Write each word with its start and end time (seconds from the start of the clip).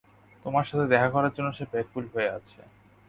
তোমার 0.45 0.65
সাথে 0.69 0.85
দেখা 0.87 1.09
করার 1.15 1.35
জন্য 1.37 1.49
সে 1.57 1.65
ব্যাকুল 1.73 2.03
হয়ে 2.13 2.29
আছে। 2.37 2.59